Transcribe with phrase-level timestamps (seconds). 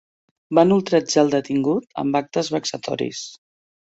[0.59, 3.21] Van ultratjar el detingut amb actes vexatoris.